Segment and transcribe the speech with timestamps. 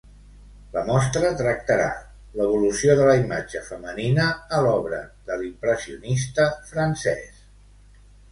[0.75, 1.89] La mostra tractarà
[2.39, 4.25] l'evolució de la imatge femenina
[4.59, 7.47] a l'obra de l'impressionista francès.